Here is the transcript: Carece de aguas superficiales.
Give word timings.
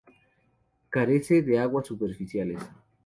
Carece 0.89 1.43
de 1.43 1.59
aguas 1.59 1.85
superficiales. 1.85 2.57